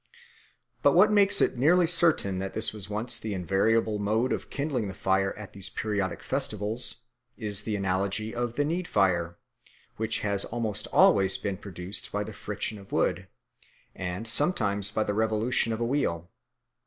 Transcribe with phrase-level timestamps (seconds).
[0.81, 4.87] But what makes it nearly certain that this was once the invariable mode of kindling
[4.87, 7.03] the fire at these periodic festivals
[7.37, 9.35] is the analogy of the needfire,
[9.97, 13.27] which has almost always been produced by the friction of wood,
[13.93, 16.31] and sometimes by the revolution of a wheel.